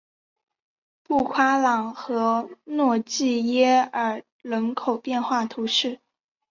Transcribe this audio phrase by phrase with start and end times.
[1.03, 5.99] 布夸朗和诺济耶尔人口变化图示